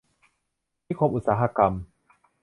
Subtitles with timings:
[0.87, 1.73] นิคมอุตสาหกรรม